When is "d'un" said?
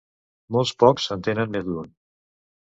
1.71-1.95